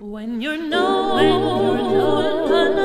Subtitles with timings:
[0.00, 2.83] When you're known, when you're known,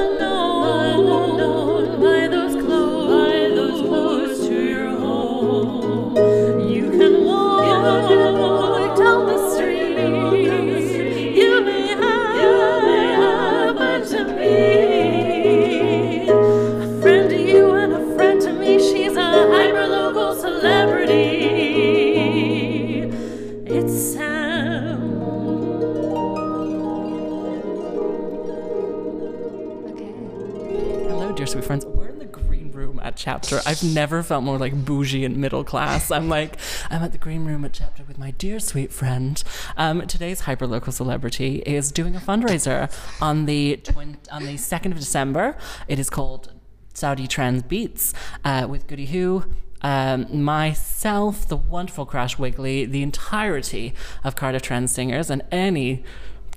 [33.41, 33.61] Chapter.
[33.67, 36.11] I've never felt more like bougie and middle class.
[36.11, 36.57] I'm like,
[36.89, 39.41] I'm at the green room at Chapter with my dear sweet friend.
[39.77, 44.99] Um, today's hyperlocal celebrity is doing a fundraiser on the 20, on the second of
[44.99, 45.57] December.
[45.87, 46.51] It is called
[46.93, 48.13] Saudi Trans Beats
[48.43, 49.45] uh, with Goody Who.
[49.81, 53.93] Um, myself, the wonderful Crash Wiggly, the entirety
[54.25, 56.03] of Cardiff Trans Singers, and any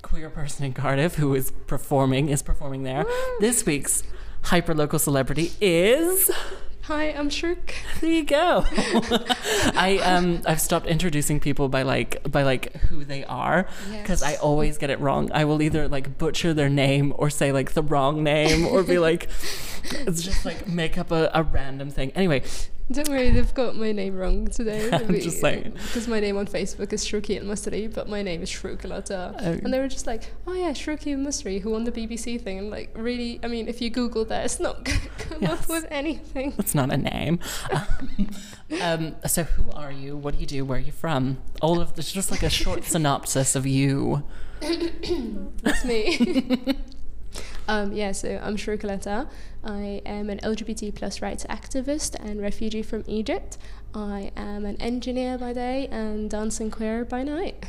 [0.01, 3.05] queer person in Cardiff who is performing is performing there.
[3.39, 4.03] This week's
[4.43, 6.29] hyperlocal celebrity is
[6.87, 7.71] Hi, I'm Shrook.
[8.01, 8.65] there you go.
[9.73, 14.35] I um I've stopped introducing people by like by like who they are because I
[14.35, 15.31] always get it wrong.
[15.33, 18.99] I will either like butcher their name or say like the wrong name or be
[18.99, 19.29] like
[19.93, 22.11] it's just like make up a, a random thing.
[22.15, 22.43] Anyway,
[22.91, 24.89] Don't worry, they've got my name wrong today.
[24.93, 25.71] I'm just saying.
[25.71, 29.35] Because my name on Facebook is Shrooky and Mustard, but my name is Shrouk El-Attar.
[29.39, 29.51] Oh.
[29.51, 32.59] And they were just like, oh yeah, Shrooky and Mustard, who won the BBC thing.
[32.59, 33.39] I'm like, really?
[33.41, 35.63] I mean, if you Google that, it's not going to come Yes.
[35.63, 36.53] up with anything.
[36.59, 37.39] it's not a name.
[38.81, 40.17] um, so who are you?
[40.17, 40.65] What do you do?
[40.65, 41.37] Where are you from?
[41.61, 44.23] All of this, just like a short synopsis of you.
[44.61, 46.75] That's me.
[47.67, 49.27] Um, yeah, so I'm Shrouk El-Attar.
[49.63, 53.57] I am an LGBT plus rights activist and refugee from Egypt.
[53.95, 57.65] I am an engineer by day and dancing queer by night.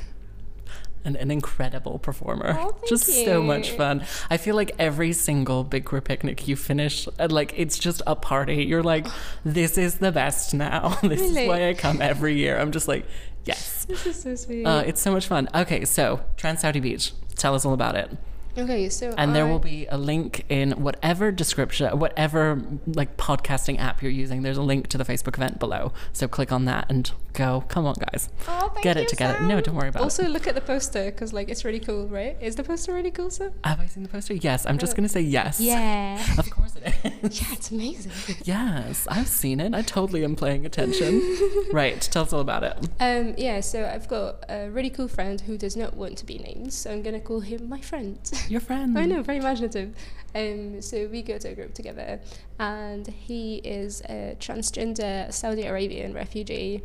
[1.05, 2.57] and an incredible performer.
[2.59, 4.05] Oh, thank just so much fun.
[4.31, 8.17] I feel like every single Big Queer picnic you finish, uh, like it's just a
[8.17, 8.65] party.
[8.65, 9.07] You're like,
[9.45, 10.99] this is the best now.
[11.03, 12.59] this is why I come every year.
[12.59, 13.05] I'm just like,
[13.45, 13.85] yes.
[13.85, 14.65] This is so sweet.
[14.65, 15.47] Uh, it's so much fun.
[15.55, 17.13] Okay, so Trans Saudi Beach.
[17.37, 18.11] Tell us all about it.
[18.57, 24.03] Okay, so And there will be a link in whatever description, whatever like podcasting app
[24.03, 24.43] you're using.
[24.43, 25.93] There's a link to the Facebook event below.
[26.13, 27.65] So click on that and go.
[27.69, 28.29] Come on, guys.
[28.49, 29.41] Oh, thank Get it together.
[29.43, 30.05] No, don't worry about it.
[30.05, 32.37] Also, look at the poster because like it's really cool, right?
[32.41, 33.53] Is the poster really cool, Sam?
[33.65, 34.35] Have I seen the poster?
[34.35, 34.65] Yes.
[34.67, 34.97] I'm just Oh.
[34.97, 35.61] going to say yes.
[35.61, 36.25] Yeah.
[36.39, 37.41] Of course it is.
[37.41, 38.13] yeah, it's amazing.
[38.45, 39.75] Yes, I've seen it.
[39.75, 41.21] I totally am paying attention.
[41.73, 42.77] right, tell us all about it.
[43.01, 46.39] Um, yeah, so I've got a really cool friend who does not want to be
[46.39, 48.19] named, so I'm gonna call him my friend.
[48.49, 48.99] Your friend.
[48.99, 49.95] I know, very imaginative.
[50.35, 52.21] Um, so we go to a group together,
[52.59, 56.83] and he is a transgender Saudi Arabian refugee,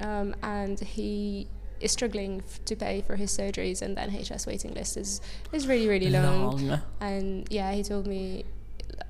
[0.00, 1.46] um, and he
[1.80, 5.20] is struggling f- to pay for his surgeries, and the NHS waiting list is
[5.52, 6.66] is really really long.
[6.68, 6.80] Long.
[7.00, 8.44] And yeah, he told me,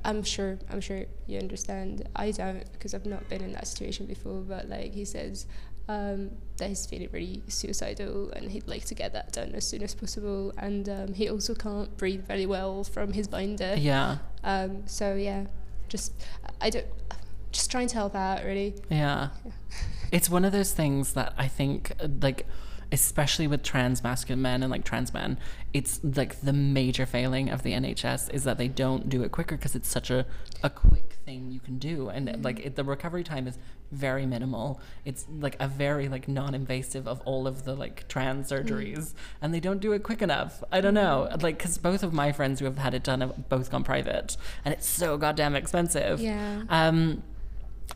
[0.04, 2.08] I'm sure, I'm sure you understand.
[2.16, 4.40] I don't because I've not been in that situation before.
[4.40, 5.46] But like he says,
[5.88, 9.82] um, that he's feeling really suicidal and he'd like to get that done as soon
[9.82, 10.52] as possible.
[10.58, 13.74] And um, he also can't breathe very well from his binder.
[13.78, 15.46] Yeah, Um, so yeah,
[15.88, 16.12] just
[16.60, 16.86] I don't,
[17.52, 18.74] just trying to help out really.
[18.90, 19.28] yeah.
[20.12, 21.92] It's one of those things that I think,
[22.22, 22.46] like,
[22.90, 25.38] especially with trans masculine men and like trans men,
[25.74, 29.56] it's like the major failing of the NHS is that they don't do it quicker
[29.56, 30.24] because it's such a,
[30.62, 32.08] a quick thing you can do.
[32.08, 32.42] And mm-hmm.
[32.42, 33.58] like it, the recovery time is
[33.92, 34.80] very minimal.
[35.04, 38.66] It's like a very like non-invasive of all of the like trans mm-hmm.
[38.66, 40.62] surgeries and they don't do it quick enough.
[40.72, 41.28] I don't know.
[41.30, 41.42] Mm-hmm.
[41.42, 44.36] Like, cause both of my friends who have had it done have both gone private
[44.64, 46.20] and it's so goddamn expensive.
[46.20, 46.62] Yeah.
[46.70, 47.22] Um,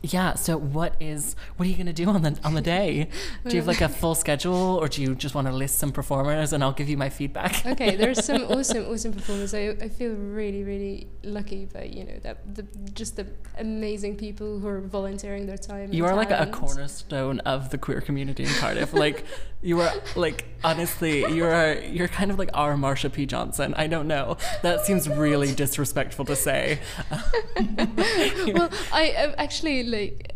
[0.01, 0.33] yeah.
[0.33, 3.07] So what is what are you gonna do on the on the day?
[3.45, 5.91] Do you have like a full schedule, or do you just want to list some
[5.91, 7.65] performers and I'll give you my feedback?
[7.65, 9.53] okay, there's some awesome, awesome performers.
[9.53, 13.27] I, I feel really, really lucky by you know that the just the
[13.57, 15.93] amazing people who are volunteering their time.
[15.93, 18.93] You are like a cornerstone of the queer community in Cardiff.
[18.93, 19.25] like
[19.61, 23.25] you are like honestly, you are you're kind of like our Marsha P.
[23.25, 23.73] Johnson.
[23.75, 24.37] I don't know.
[24.61, 26.79] That seems really disrespectful to say.
[27.55, 30.29] well, I i actually like.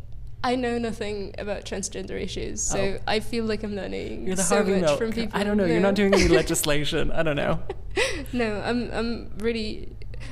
[0.43, 2.97] I know nothing about transgender issues, so Oh.
[3.07, 4.99] I feel like I'm learning You're the so Harvey much Milk.
[4.99, 5.37] from people.
[5.37, 5.65] I don't know.
[5.65, 7.11] You're not doing any legislation.
[7.11, 7.59] I don't know.
[8.33, 9.89] no, I'm I'm really.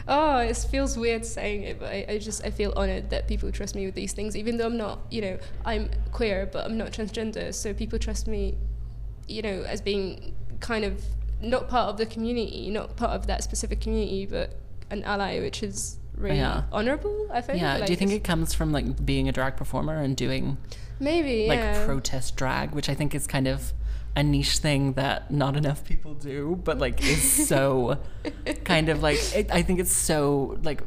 [0.07, 3.51] Oh, it feels weird saying it, but I, I just I feel honored that people
[3.51, 4.99] trust me with these things, even though I'm not.
[5.09, 8.57] You know, I'm queer, but I'm not transgender, so people trust me.
[9.27, 11.03] You know, as being kind of
[11.41, 14.55] not part of the community, not part of that specific community, but
[14.91, 16.63] an ally, which is really Yeah.
[16.71, 17.27] honorable.
[17.31, 17.61] I think.
[17.61, 17.85] Yeah.
[17.85, 20.57] Do you think it comes from like being a drag performer and doing
[20.99, 21.85] maybe like yeah.
[21.85, 23.73] protest drag, which I think is kind of
[24.15, 27.97] a niche thing that not enough people do, but like is so
[28.63, 30.81] kind of like it, I think it's so like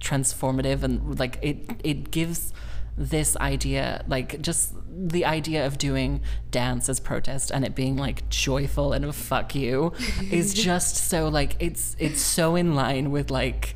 [0.00, 2.52] transformative and like it it gives
[2.96, 6.20] this idea like just the idea of doing
[6.52, 9.92] dance as protest and it being like joyful and a fuck you
[10.30, 13.74] is just so like it's it's so in line with like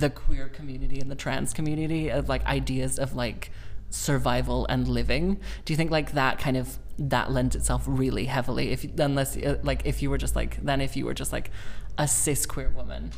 [0.00, 3.50] the queer community and the trans community of like ideas of like
[3.90, 8.70] survival and living do you think like that kind of that lends itself really heavily
[8.72, 11.32] if you, unless uh, like if you were just like then if you were just
[11.32, 11.50] like
[11.96, 13.10] a cis queer woman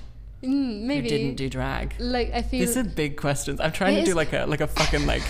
[0.43, 1.09] Mm, maybe.
[1.09, 2.61] who didn't do drag like I feel.
[2.61, 3.59] these are big questions.
[3.59, 5.23] I'm trying to do like a like a fucking like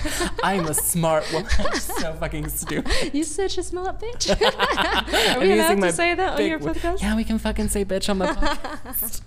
[0.43, 1.49] I'm a smart woman.
[1.61, 3.15] I'm so fucking stupid.
[3.15, 4.29] You're such a smart bitch.
[5.37, 7.01] Are we allowed to say that on your podcast?
[7.03, 9.21] Yeah, we can fucking say bitch on my podcast.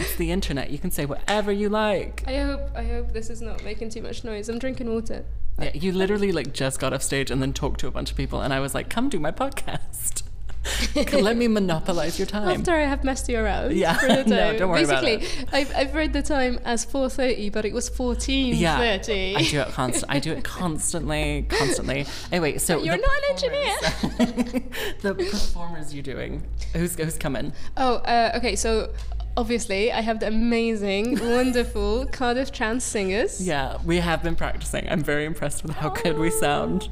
[0.00, 0.70] It's the internet.
[0.70, 2.24] You can say whatever you like.
[2.26, 4.48] I hope I hope this is not making too much noise.
[4.48, 5.24] I'm drinking water.
[5.60, 8.16] Yeah, you literally like just got off stage and then talked to a bunch of
[8.16, 10.22] people, and I was like, "Come do my podcast.
[11.12, 14.58] Let me monopolize your time." After I have messed you around Yeah, for the no,
[14.58, 18.58] don't worry about Basically, I've, I've read the time as 4.30, but it was 14.30.
[18.58, 20.10] yeah, I do it constant.
[20.10, 22.06] I do it constantly, constantly.
[22.32, 24.64] Anyway, so You're not an engineer.
[25.02, 26.42] the performers you're doing.
[26.72, 27.52] Who's who's coming?
[27.76, 28.56] Oh, uh, okay.
[28.56, 28.92] So
[29.36, 33.46] obviously, I have the amazing, wonderful Cardiff trans singers.
[33.46, 34.88] Yeah, we have been practicing.
[34.88, 36.88] I'm very impressed with how good we sound.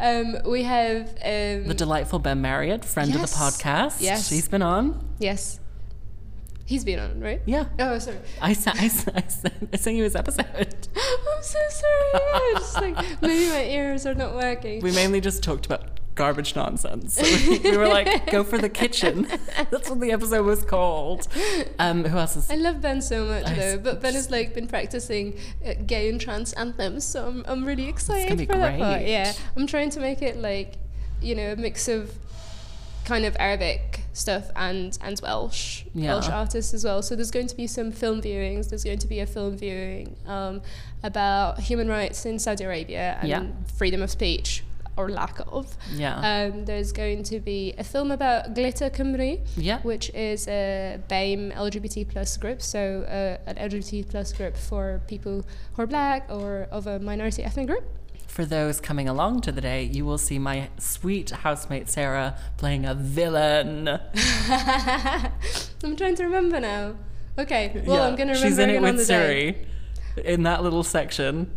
[0.00, 4.00] Um, we have um, The delightful Ben Marriott, friend of the podcast.
[4.00, 4.28] Yes.
[4.28, 5.06] She's been on.
[5.18, 5.60] yes.
[6.68, 7.40] He's been on, right?
[7.46, 7.66] Yeah.
[7.78, 8.16] Oh, sorry.
[8.42, 10.44] I, sa- I, sa- I, sa- I sang you his episode.
[10.96, 12.10] I'm so sorry.
[12.14, 14.82] Yeah, just like maybe my ears are not working.
[14.82, 17.14] We mainly just talked about garbage nonsense.
[17.14, 19.28] So we, we were like, go for the kitchen.
[19.70, 21.28] That's what the episode was called.
[21.78, 22.50] Um, who else is.
[22.50, 26.08] I love Ben so much I though, but Ben has like been practicing uh, gay
[26.08, 29.02] and trans anthems, so I'm, I'm really excited for that part.
[29.02, 30.74] Yeah, I'm trying to make it like,
[31.22, 32.12] you know, a mix of
[33.04, 36.14] kind of Arabic stuff and and Welsh Yeah.
[36.14, 37.02] Welsh artists as well.
[37.02, 38.68] So there's going to be some film viewings.
[38.70, 40.62] There's going to be a film viewing um,
[41.04, 43.44] about human rights in Saudi Arabia and Yeah.
[43.76, 44.64] freedom of speech
[44.96, 45.76] or lack of.
[45.92, 46.16] Yeah.
[46.18, 49.80] Um, there's going to be a film about Glitter Cymru, yeah.
[49.82, 55.44] which is a BAME LGBT plus group, so uh, an LGBT plus group for people
[55.74, 57.84] who are black or of a minority ethnic group.
[58.26, 62.84] For those coming along to the day, you will see my sweet housemate Sarah playing
[62.84, 63.88] a villain.
[65.82, 66.96] I'm trying to remember now.
[67.38, 69.06] Okay, well, I'm going to remember She's in it with.
[69.06, 69.66] Siri
[70.24, 71.50] in that little section.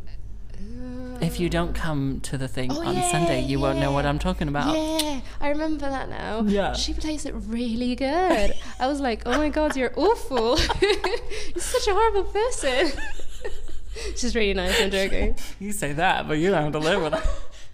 [1.22, 4.06] If you don't come to the thing Oh, on yeah, Sunday, you won't know what.
[4.06, 4.76] I'm talking about.
[4.76, 6.44] Yeah, I remember that now.
[6.44, 6.74] Yeah.
[6.74, 8.54] She plays it really good.
[8.80, 10.58] I was like, oh my god, you're awful.
[10.82, 12.92] you're such a horrible person.
[14.16, 15.36] She's really nice, I'm joking.
[15.60, 17.24] You say that, but you don't have to live with it.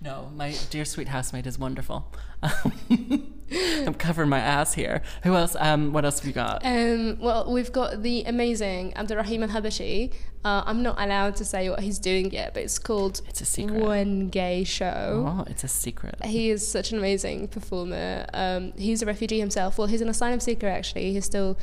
[0.01, 2.12] No, my dear sweet housemate is wonderful.
[3.51, 5.01] I'm covering my ass here.
[5.24, 5.56] Who else?
[5.59, 6.65] Um, what else have you got?
[6.65, 10.13] Um, well, we've got the amazing Abdurrahim Al Habashi.
[10.44, 13.45] Uh, I'm not allowed to say what he's doing yet, but it's called It's a
[13.45, 13.80] secret.
[13.80, 15.25] One Gay Show.
[15.27, 16.24] Oh, it's a secret.
[16.24, 18.25] He is such an amazing performer.
[18.33, 19.77] Um, he's a refugee himself.
[19.77, 21.13] Well, he's an asylum seeker actually.
[21.13, 21.57] He's still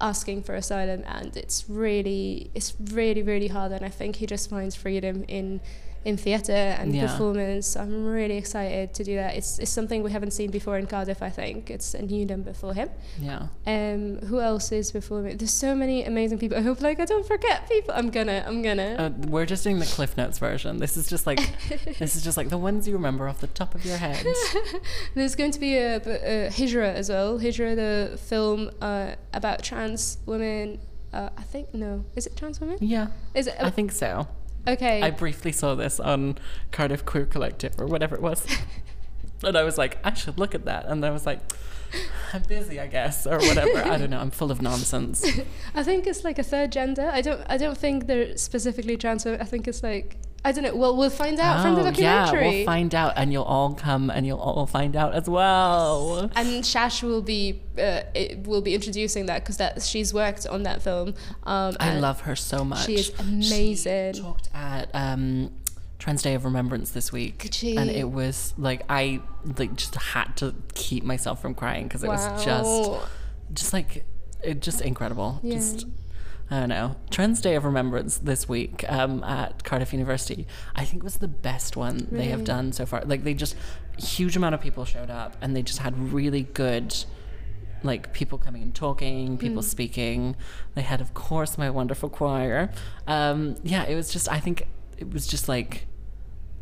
[0.00, 3.72] asking for asylum, and it's really, it's really, really hard.
[3.72, 5.60] And I think he just finds freedom in
[6.04, 7.06] in theatre and Yeah.
[7.06, 7.76] performance.
[7.76, 9.34] I'm really excited to do that.
[9.36, 11.22] It's it's something we haven't seen before in Cardiff.
[11.22, 12.88] I think it's a new number for him.
[13.20, 13.48] Yeah.
[13.66, 15.36] Um, who else is performing?
[15.36, 16.56] There's so many amazing people.
[16.62, 17.92] I hope like I don't forget people.
[17.96, 18.94] I'm gonna, I'm gonna.
[18.98, 20.78] Uh, we're just doing the Cliff Notes version.
[20.78, 21.40] This is just like
[21.98, 24.24] this is just like the ones you remember off the top of your head.
[25.14, 27.38] There's going to be a, a Hijra as well.
[27.38, 30.78] Hijra, the film uh, about trans women.
[31.12, 32.76] Uh, I think no, is it trans women?
[32.80, 34.28] Yeah, Is it I think so.
[34.66, 35.02] Okay?
[35.02, 36.38] I briefly saw this on
[36.72, 38.46] Cardiff Queer Collective or whatever it was.
[39.42, 40.86] and I was like, I should look at that.
[40.86, 41.40] And I was like,
[42.32, 43.78] I'm busy, I guess, or whatever.
[43.78, 44.20] I don't know.
[44.20, 45.24] I'm full of nonsense.
[45.74, 47.10] I think it's like a third gender.
[47.10, 47.40] I don't.
[47.48, 49.26] I don't think they're specifically trans.
[49.26, 50.74] I think it's like I don't know.
[50.76, 52.44] Well, we'll find out from the Oh, documentary.
[52.44, 56.30] Yeah, we'll find out, and you'll all come, and you'll all find out as well.
[56.36, 60.62] and Shash will be uh, it will be introducing that because that she's worked on
[60.62, 61.14] that film.
[61.44, 62.86] Um, I love her so much.
[62.86, 64.14] She is amazing.
[64.14, 65.50] She talked at um,
[65.98, 69.20] Trans Day of Remembrance this week, and it was like I
[69.58, 73.08] like just had to keep myself from crying because it was just
[73.52, 74.04] just like
[74.42, 75.40] it just incredible.
[75.42, 75.56] Yeah.
[75.56, 75.86] Just
[76.50, 76.96] I don't know.
[77.10, 81.76] Trans Day of Remembrance this week um, at Cardiff University, I think was the best
[81.76, 83.02] one they have done so far.
[83.04, 83.54] Like they just
[83.98, 86.94] huge amount of people showed up, and they just had really good.
[87.84, 90.34] Like people coming and talking, people speaking.
[90.74, 92.70] They had, of course, my wonderful choir.
[93.06, 94.28] Um, yeah, it was just.
[94.28, 95.86] I think it was just like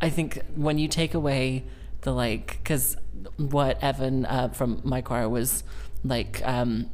[0.00, 1.64] I think when you take away
[2.02, 2.97] the like because
[3.37, 5.64] what Evan uh, from my choir was
[6.05, 6.90] like um,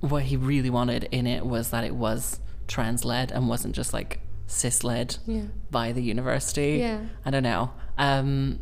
[0.00, 3.92] what he really wanted in it was that it was trans led and wasn't just
[3.92, 5.42] like cis led Yeah.
[5.70, 6.78] by the university.
[6.80, 7.00] Yeah.
[7.24, 7.72] I don't know.
[7.98, 8.60] Um,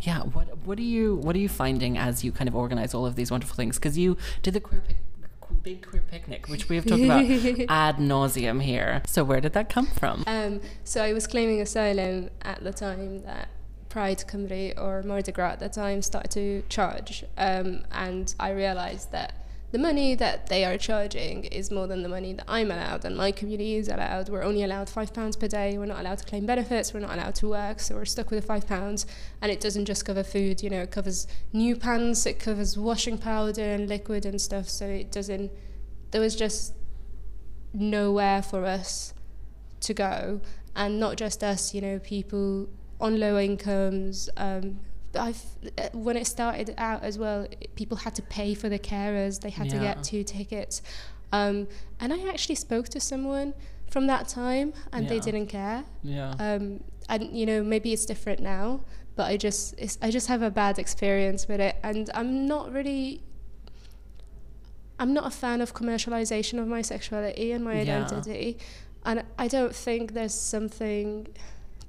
[0.00, 0.20] yeah.
[0.20, 3.16] What What are you What are you finding as you kind of organize all of
[3.16, 3.76] these wonderful things?
[3.78, 4.96] Because you did the queer pic-
[5.62, 7.24] big queer picnic, which we have talked about
[7.68, 9.02] ad nauseum here.
[9.06, 10.22] So where did that come from?
[10.26, 13.48] Um, so I was claiming asylum at the time that
[13.88, 19.10] Pride Cymru or Mardi Gras at the time started to charge, um, and I realised
[19.10, 19.32] that
[19.72, 23.16] the money that they are charging is more than the money that I'm allowed and
[23.16, 24.28] my community is allowed.
[24.28, 25.78] We're only allowed five pounds per day.
[25.78, 26.92] We're not allowed to claim benefits.
[26.92, 29.06] We're not allowed to work, so we're stuck with the five pounds.
[29.40, 30.60] And it doesn't just cover food.
[30.62, 34.68] You know, it covers new pants, it covers washing powder and liquid and stuff.
[34.68, 35.52] So it doesn't.
[36.10, 36.74] There was just
[37.72, 39.14] nowhere for us
[39.82, 40.40] to go,
[40.74, 41.74] and not just us.
[41.74, 42.68] You know, people
[43.00, 44.28] on low incomes.
[44.36, 44.80] Um,
[45.14, 45.42] I've
[45.78, 49.40] uh, when it started out as well, people had to pay for the carers.
[49.40, 50.82] They had to get two tickets,
[51.32, 51.66] um,
[51.98, 53.54] and I actually spoke to someone
[53.90, 55.84] from that time, and they didn't care.
[56.02, 56.30] Yeah.
[56.38, 58.80] Um, and you know, maybe it's different now,
[59.16, 62.72] but I just it's, I just have a bad experience with it, and I'm not
[62.72, 63.22] really.
[64.98, 68.04] I'm not a fan of commercialization of my sexuality and my Yeah.
[68.04, 68.58] identity,
[69.04, 71.26] and I don't think there's something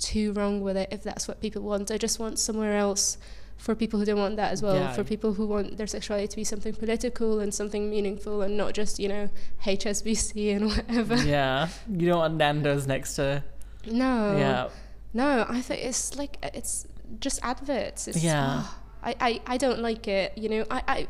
[0.01, 1.91] too wrong with it if that's what people want.
[1.91, 3.17] I just want somewhere else
[3.58, 4.75] for people who don't want that as well.
[4.75, 4.91] Yeah.
[4.93, 8.74] For people who want their sexuality to be something political and something meaningful and not
[8.74, 9.29] just you know
[9.63, 11.15] HSBC and whatever.
[11.17, 11.70] yeah.
[11.88, 13.43] You don't want Nando's next to.
[13.86, 14.36] No.
[14.38, 14.70] Yeah.
[15.13, 16.88] No, I think it's like it's
[17.20, 18.08] just adverts.
[18.08, 18.63] It's, Yeah.
[18.63, 20.38] oh, I, I, I don't like it.
[20.38, 21.08] You know, I, I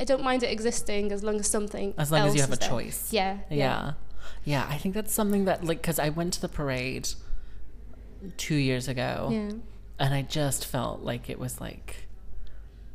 [0.00, 1.94] I don't mind it existing as long as something.
[1.98, 2.68] As long as you have a there.
[2.68, 3.12] choice.
[3.12, 3.38] Yeah.
[3.50, 3.92] Yeah.
[4.44, 4.66] Yeah.
[4.68, 7.08] I think that's something that like because I went to the parade
[8.36, 9.28] two years ago.
[9.32, 9.50] Yeah.
[10.00, 12.06] and I just felt like it was like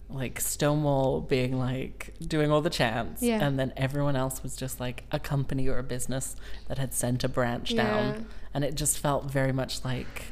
[0.09, 3.43] like Stonewall being like doing all the chants Yeah.
[3.43, 6.35] and then everyone else was just like a company or a business
[6.67, 7.83] that had sent a branch Yeah.
[7.83, 10.25] down and it just felt very much like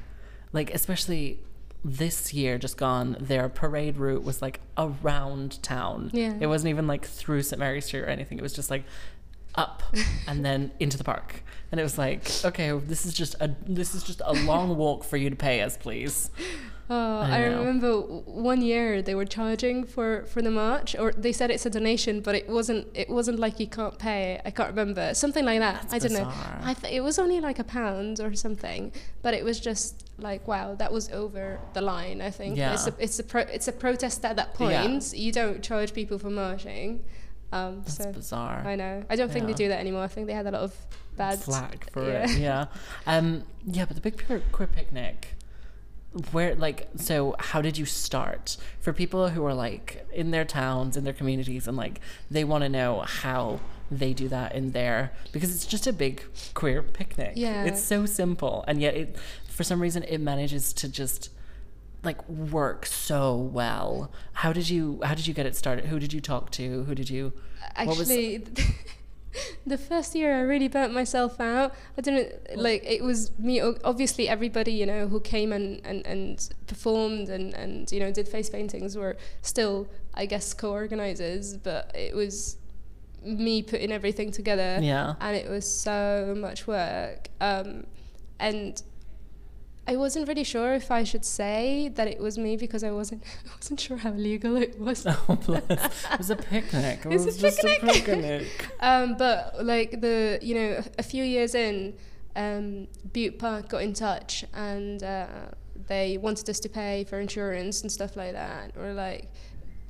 [0.53, 1.39] like especially
[1.83, 6.33] this year just gone their parade route was like around town Yeah.
[6.39, 8.83] it wasn't even like through St Mary Street or anything it was just like
[9.55, 9.83] up
[10.27, 13.93] and then into the park and it was like okay this is just a this
[13.95, 16.29] is just a long walk for you to pay us please
[16.93, 21.31] Oh, I I, remember one year they were charging for, for the march, or they
[21.31, 22.85] said it's a donation, but it wasn't.
[22.93, 24.41] It wasn't like you can't pay.
[24.43, 25.83] I can't remember something like that.
[25.89, 26.29] That's I don't know.
[26.61, 28.91] I th- it was only like a pound or something,
[29.21, 32.19] but it was just like wow, that was over the line.
[32.21, 32.73] I think Yeah.
[32.73, 35.13] it's a it's a pro- it's a protest at that point.
[35.13, 35.17] Yeah.
[35.17, 37.05] You don't charge people for marching.
[37.51, 38.63] Um, That's so bizarre.
[38.65, 39.03] I know.
[39.09, 39.47] I don't think Yeah.
[39.47, 40.03] they do that anymore.
[40.03, 40.75] I think they had a lot of
[41.17, 42.23] bad flack for yeah.
[42.29, 42.39] it.
[42.39, 42.65] Yeah.
[43.05, 43.43] Um.
[43.65, 45.35] Yeah, but the big queer, queer picnic.
[46.31, 47.35] Where like so?
[47.39, 48.57] How did you start?
[48.79, 52.63] For people who are like in their towns, in their communities, and like they want
[52.63, 57.33] to know how they do that in there because it's just a big queer picnic.
[57.35, 57.65] Yeah.
[57.65, 59.17] It's so simple, and yet it
[59.49, 61.29] for some reason it manages to just
[62.03, 64.11] like work so well.
[64.33, 65.85] How did you How did you get it started?
[65.85, 66.83] Who did you talk to?
[66.83, 67.33] Who did you?
[67.75, 68.43] what was- Actually,
[69.65, 71.73] the first year I really burnt myself out.
[71.97, 73.61] I didn't like it was me.
[73.61, 78.27] Obviously, everybody you know who came and, and, and performed and, and you know did
[78.27, 81.55] face paintings were still, I guess, co-organizers.
[81.57, 82.57] But it was
[83.23, 85.13] me putting everything together, Yeah.
[85.21, 87.27] and it was so much work.
[87.39, 87.85] Um,
[88.39, 88.81] and
[89.87, 93.23] I wasn't really sure if I should say that it was me because I wasn't
[93.45, 95.05] I wasn't sure how legal it was.
[95.27, 95.37] Oh.
[95.47, 96.99] It was a picnic.
[97.05, 98.05] It It's a was just a picnic.
[98.05, 98.47] picnic.
[98.79, 101.93] Um, but like the you know a- a few years in,
[102.35, 105.27] um, Bute Park got in touch and uh,
[105.87, 108.71] they wanted us to pay for insurance and stuff like that.
[108.77, 109.29] Or like,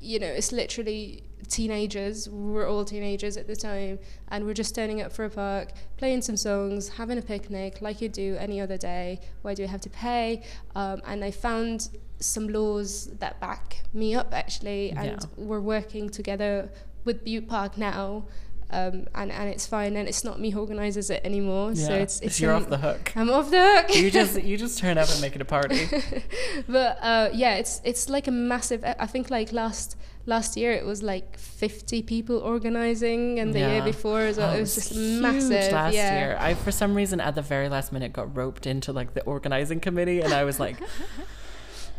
[0.01, 2.27] you know, it's literally teenagers.
[2.29, 5.69] We were all teenagers at the time, and we're just turning up for a park,
[5.97, 9.19] playing some songs, having a picnic like you do any other day.
[9.43, 10.43] Why do you have to pay?
[10.75, 11.89] Um, and I found
[12.19, 15.27] some laws that back me up actually, and Yeah.
[15.37, 16.71] we're working together
[17.05, 18.25] with Bute Park now.
[18.71, 21.75] Um, and, and it's fine, and it's not me who organises it anymore.
[21.75, 23.11] So it's, it's you're um, off the hook.
[23.17, 23.95] I'm off the hook.
[23.95, 25.87] You just you just turn up and make it a party.
[26.67, 28.83] but uh, yeah, it's it's like a massive.
[28.85, 33.83] I think like last last year it was like 50 people organizing, and the year
[33.83, 35.71] before as well, Oh, it was just massive.
[35.73, 36.19] Last yeah.
[36.19, 39.23] year, I for some reason at the very last minute got roped into like the
[39.23, 40.77] organizing committee, and I was like,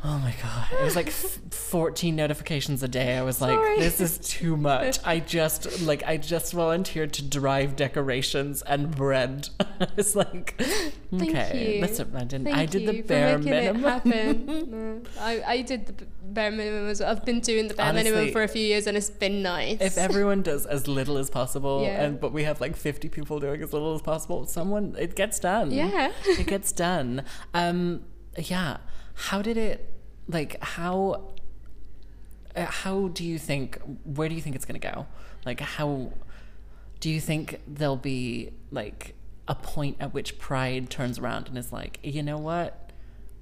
[0.05, 0.67] Oh my god.
[0.73, 3.17] It was like f- 14 notifications a day.
[3.17, 3.79] I was like, Sorry.
[3.79, 4.99] this is too much.
[5.05, 9.49] I just like I just volunteered to drive decorations and bread.
[9.97, 10.61] it's like
[11.11, 11.75] Thank okay.
[11.77, 11.81] you.
[11.81, 14.03] That's what I didn't Thank I did the bare minimum.
[14.13, 14.69] It.
[14.69, 17.11] No, I, I did the bare minimum as well.
[17.13, 19.81] I've been doing the bare minimum for a few years and it's been nice.
[19.81, 22.03] if everyone does as little as possible Yeah.
[22.03, 25.39] and but we have like 50 people doing as little as possible, someone it gets
[25.39, 25.71] done.
[25.71, 26.11] Yeah.
[26.25, 27.23] it gets done.
[27.55, 28.03] Um
[28.37, 28.79] yeah.
[29.15, 29.91] How did it
[30.29, 31.33] like how
[32.55, 35.07] uh, how do you think where do you think it's going to go?
[35.45, 36.13] Like how
[37.01, 39.15] do you think there'll be like
[39.49, 42.91] a point at which pride turns around and is like, "You know what?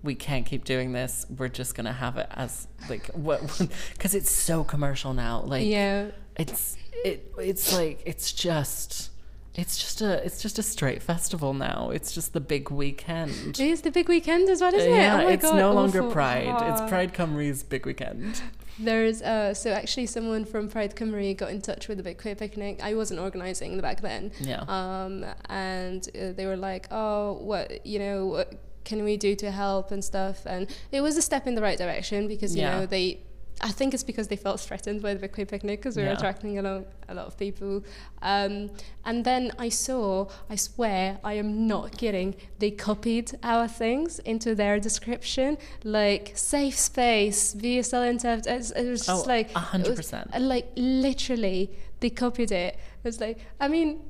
[0.02, 1.26] We can't keep doing this.
[1.36, 3.40] We're just going to have it as like what
[3.98, 5.42] cuz it's so commercial now.
[5.42, 6.10] Like yeah.
[6.36, 9.10] it's it it's like it's just
[9.54, 11.90] it's just a it's just a straight festival now.
[11.92, 13.58] It's just the big weekend.
[13.58, 15.24] It is the big weekend as well, isn't yeah, it?
[15.24, 16.12] Oh it's God, no longer awful.
[16.12, 16.68] Pride.
[16.70, 16.88] It's Ah.
[16.88, 18.42] Pride Cymru's big weekend.
[18.78, 22.34] There's uh so actually someone from Pride Cymru got in touch with the Big Queer
[22.36, 22.80] Picnic.
[22.82, 24.32] I wasn't organising back then.
[24.40, 24.64] Yeah.
[24.68, 28.52] Um and uh, they were like, "Oh, what, you know, what
[28.84, 31.76] can we do to help and stuff?" And it was a step in the right
[31.76, 32.78] direction because you Yeah.
[32.80, 33.20] know, they
[33.62, 36.10] I think it's because they felt threatened by the Big Queer Picnic because we were
[36.10, 37.84] attracting a lot, a lot of people.
[38.22, 38.70] Um,
[39.04, 44.54] and then I saw, I swear, I am not kidding, they copied our things into
[44.54, 48.46] their description, like safe space, VSL interv.
[48.46, 50.40] It it was just Oh, like a hundred it was- percent.
[50.40, 52.78] Like literally, they copied it.
[53.04, 54.00] It's like, I mean,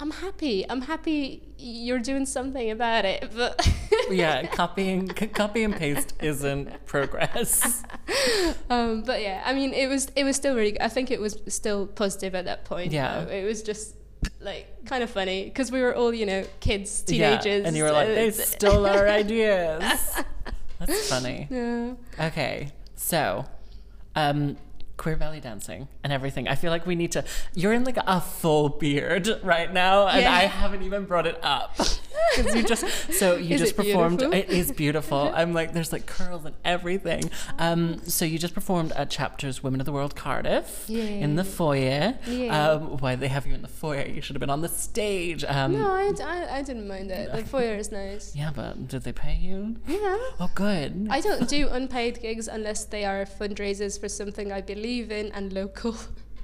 [0.00, 0.64] I'm happy.
[0.68, 3.68] I'm happy you're doing something about it, but
[4.10, 7.82] yeah, copying c- copy and paste isn't progress.
[8.70, 10.80] um, but yeah, I mean, it was it was still really.
[10.80, 12.92] I think it was still positive at that point.
[12.92, 13.24] Yeah.
[13.24, 13.30] though.
[13.30, 13.96] it was just
[14.40, 17.82] like kind of funny because we were all you know kids, teenagers, Yeah, and you
[17.82, 20.22] were like, they uh, stole our ideas.
[20.78, 21.48] That's funny.
[21.50, 21.94] yeah.
[22.20, 23.44] Okay, so,
[24.14, 24.56] um,
[24.98, 26.46] queer belly dancing and everything.
[26.48, 27.24] I feel like we need to.
[27.54, 30.32] You're in like a full beard right now, and Yeah.
[30.34, 31.74] I haven't even brought it up.
[32.36, 34.18] 'Cause you just so you Is just performed.
[34.18, 34.38] beautiful?
[34.38, 35.30] It is beautiful.
[35.34, 37.30] I'm like, there's like curls and everything.
[37.58, 42.18] Um, so you just performed at Chapters Women of the World Cardiff in the foyer.
[42.26, 42.70] Yeah.
[42.72, 44.06] Um, why they have you in the foyer?
[44.06, 45.44] You should have been on the stage.
[45.44, 47.32] Um, No, I, I, I didn't mind it.
[47.32, 48.34] The foyer is nice.
[48.36, 49.76] Yeah, but did they pay you?
[49.86, 49.98] Yeah.
[50.40, 51.08] Oh, good.
[51.10, 55.52] I don't do unpaid gigs unless they are fundraisers for something I believe in and
[55.52, 55.96] local.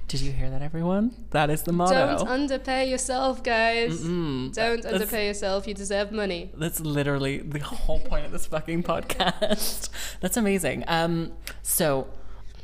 [0.07, 1.15] Did you hear that, everyone?
[1.31, 2.17] That is the motto.
[2.17, 4.01] Don't underpay yourself, guys.
[4.01, 5.67] Mm, Don't that's- underpay yourself.
[5.67, 6.51] You deserve money.
[6.55, 9.89] That's literally the whole point of this fucking podcast.
[10.21, 10.83] That's amazing.
[10.87, 11.31] Um,
[11.63, 12.07] so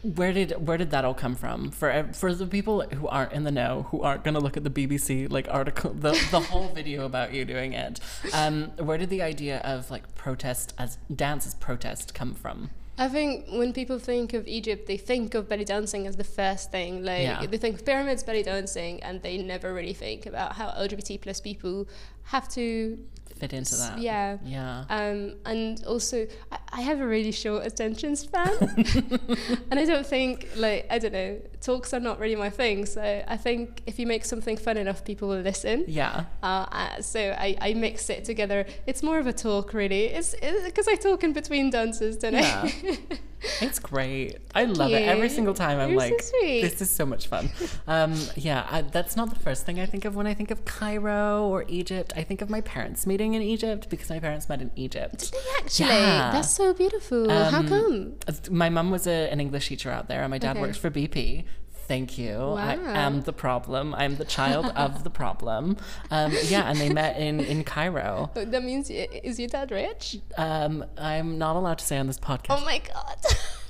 [0.04, 1.72] where did where did that all come from?
[1.72, 4.70] For for the people who aren't in the know, who aren't gonna look at the
[4.70, 8.00] BBC like article, the the whole video about you doing it.
[8.34, 12.70] Um, where did the idea of like protest as dance as protest come from?
[12.98, 16.72] I think when people think of Egypt, they think of belly dancing as the first
[16.72, 17.04] thing.
[17.04, 17.46] Like Yeah.
[17.46, 21.42] they think of pyramids, belly dancing, and they never really think about how LGBT plus
[21.42, 21.88] people
[22.26, 23.00] have to.
[23.42, 23.98] Fit into that.
[23.98, 24.38] Yeah.
[24.46, 24.86] Yeah.
[24.90, 28.54] Um, and also, I, I have a really short attention span,
[29.72, 32.86] and I don't think like I don't know talks are not really my thing.
[32.86, 35.86] So I think if you make something fun enough, people will listen.
[35.88, 36.26] Yeah.
[36.44, 38.66] Uh, uh, so I, I mix it together.
[38.88, 40.06] It's more of a talk, really.
[40.06, 42.62] It's because I talk in between dances, don't Yeah.
[42.64, 43.00] I?
[43.62, 44.38] It's great.
[44.54, 45.02] I love it.
[45.08, 46.62] Every single time I'm You're so like, sweet.
[46.62, 47.50] this is so much fun.
[47.88, 50.64] Um, yeah, I, that's not the first thing I think of when I think of
[50.66, 52.14] Cairo or Egypt.
[52.16, 55.34] I think of my parents meeting in Egypt because my parents met in Egypt.
[55.60, 56.32] Actually, Yeah.
[56.32, 57.30] that's so beautiful.
[57.30, 58.14] How Um, come?
[58.28, 60.62] Uh, My mum was a, an English teacher out there, and my dad Okay.
[60.62, 61.46] works for BP.
[61.92, 62.54] Thank you.
[62.54, 63.94] I am the problem.
[63.94, 65.76] I'm the child of the problem.
[66.10, 68.32] Um, yeah, and they met in, in Cairo.
[68.52, 70.18] That means, is your dad rich?
[70.38, 72.62] Um, I'm not allowed to say on this podcast.
[72.62, 73.18] Oh my god.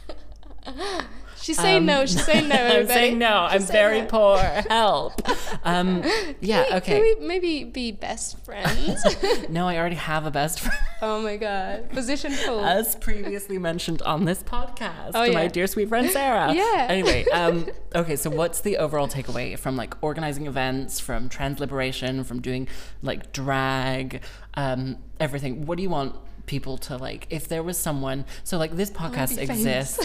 [1.42, 2.06] she's saying Um, no.
[2.06, 2.56] She's saying no.
[2.80, 3.48] I'm saying no.
[3.52, 4.08] She's I'm very no.
[4.08, 4.38] poor.
[4.38, 5.22] Help.
[5.64, 6.02] Um,
[6.40, 6.64] yeah.
[6.64, 6.92] Can we- okay.
[6.94, 9.04] Can we maybe be best friends?
[9.50, 11.90] no, I already have a best friend, oh my god.
[11.92, 12.66] Position full.
[12.66, 15.12] as previously mentioned on this podcast.
[15.14, 16.52] Oh, My dear sweet friend Sarah.
[16.54, 16.88] Yeah.
[16.90, 18.16] Anyway, um, okay.
[18.16, 22.68] So, what's the overall takeaway from like organizing events, from trans liberation, from doing
[23.04, 24.22] like drag,
[24.56, 25.68] um, everything?
[25.68, 26.16] What do you want?
[26.46, 30.00] People to like if there was someone so like this podcast exists.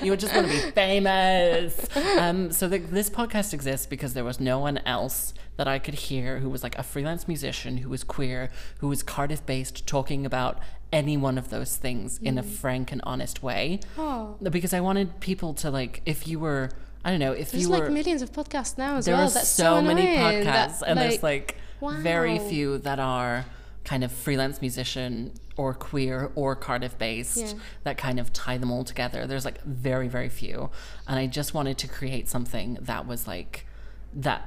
[0.04, 1.86] You would just want to be famous.
[2.18, 5.94] Um so the, this podcast exists because there was no one else that i could
[5.94, 8.48] hear who was like a freelance musician who was queer
[8.78, 10.58] who was cardiff based talking about
[10.92, 13.80] any one of those things in a frank and honest way.
[13.98, 14.36] Oh.
[14.50, 16.70] because i wanted people to like if you were
[17.04, 19.26] i don't know if There's you were like millions of podcasts now as there well.
[19.26, 23.44] are That's so, many podcasts That, and there's like very few that are
[23.84, 27.52] kind of freelance musician or queer or Cardiff based Yeah.
[27.84, 29.26] that kind of tie them all together.
[29.26, 30.70] There's like very, very few.
[31.06, 33.66] And I just wanted to create something that was like
[34.14, 34.46] that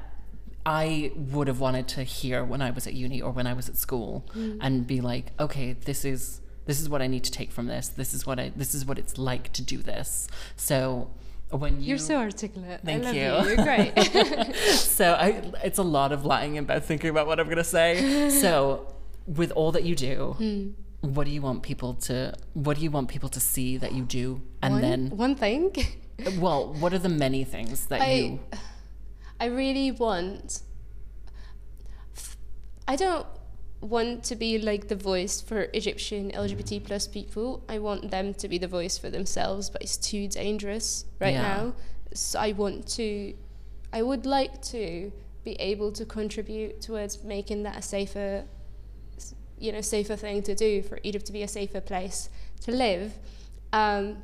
[0.66, 3.68] I would have wanted to hear when I was at uni or when I was
[3.68, 4.58] at school Mm.
[4.62, 7.88] and be like, okay, this is this is what I need to take from this.
[7.88, 10.28] This is what I this is what it's like to do this.
[10.56, 11.10] So
[11.50, 12.82] when you You're so articulate.
[12.86, 13.12] Thank you.
[13.14, 13.48] you.
[13.50, 13.92] You're great.
[14.56, 18.30] so I, it's a lot of lying in bed thinking about what I'm gonna say.
[18.42, 18.94] So,
[19.28, 20.70] with all that you do, Hmm.
[21.14, 22.34] what do you want people to?
[22.54, 24.42] What do you want people to see that you do?
[24.62, 25.76] And one, then, one thing.
[26.40, 28.40] well, what are the many things that I you?
[29.40, 30.62] I really want
[32.88, 33.26] I don't
[33.80, 37.64] want to be like the voice for Egyptian LGBT plus people.
[37.68, 41.42] I want them to be the voice for themselves, but it's too dangerous right Yeah.
[41.42, 41.74] now.
[42.14, 43.34] So I want to
[43.94, 45.12] I would like to
[45.44, 48.46] be able to contribute towards making that a safer
[49.62, 52.30] you know, safer thing to do for Egypt to be a safer place
[52.62, 53.14] to live.
[53.74, 54.18] Um,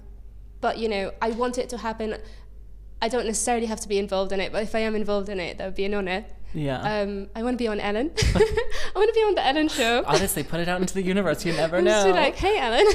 [0.62, 2.15] but you know, I want it to happen.
[3.02, 5.39] I don't necessarily have to be involved in it, but if I am involved in
[5.39, 6.26] it, that would be an honor.
[6.54, 6.80] Yeah.
[7.02, 8.10] Um, I want to be on Ellen.
[8.36, 10.04] I want to be on the Ellen show.
[10.08, 11.45] Honestly, put it out into the universe.
[11.45, 12.10] You never know.
[12.10, 12.86] like, hey, Ellen.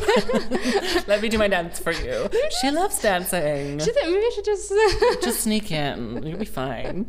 [1.06, 2.28] Let me do my dance for you.
[2.60, 3.78] She loves dancing.
[3.78, 4.72] Should I- maybe I should just.
[5.22, 6.22] Just sneak in.
[6.26, 7.06] You'll be fine.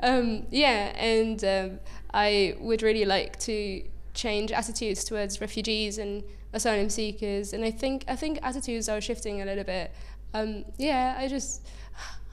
[0.00, 1.80] um, yeah, and um,
[2.12, 3.82] I would really like to
[4.18, 9.40] change attitudes towards refugees and asylum seekers, and I think I think attitudes are shifting
[9.40, 9.92] a little bit.
[10.34, 11.66] Um, yeah, I just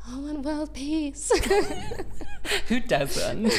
[0.08, 1.32] I want world peace.
[2.68, 3.52] Who doesn't?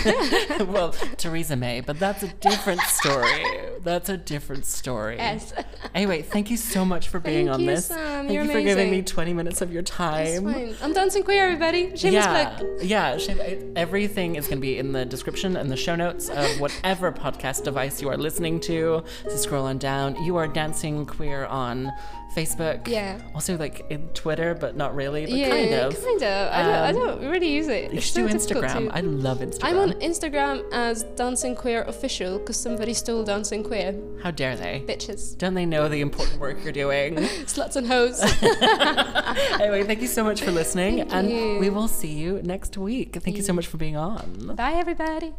[0.68, 3.44] well, Theresa May, but that's a different story.
[3.82, 5.16] That's a different story.
[5.16, 5.52] yes,
[5.96, 7.86] Anyway, thank you so much for being on you, this.
[7.86, 8.26] Sam.
[8.26, 10.46] Thank You're you for giving me 20 minutes of your time.
[10.82, 11.96] I'm dancing queer, everybody.
[11.96, 12.82] Shameless yeah, plug.
[12.82, 13.16] yeah.
[13.16, 17.10] shame- Everything is going to be in the description and the show notes of whatever
[17.12, 19.02] podcast device you are listening to.
[19.26, 20.22] So scroll on down.
[20.22, 21.90] You are dancing queer on
[22.34, 22.86] Facebook.
[22.88, 23.18] Yeah.
[23.34, 25.24] Also, like in Twitter, but not really.
[25.26, 25.94] But yeah, kind of.
[26.04, 26.52] Kind of.
[26.52, 27.92] I, don't, I Um, don't really use it.
[27.92, 28.90] You should do Instagram.
[28.92, 29.64] I love Instagram.
[29.64, 33.94] I'm on Instagram as Dancing Queer Official because somebody stole Dancing Queer.
[34.22, 34.84] How dare they?
[34.86, 35.36] Bitches.
[35.38, 37.14] Don't they know the important work you're doing?
[37.46, 38.20] Sluts and hoes.
[39.60, 41.58] anyway, thank you so much for listening, Thank and you.
[41.58, 43.16] we will see you next week.
[43.22, 44.54] Thank you so much for being on.
[44.56, 45.32] Bye, everybody.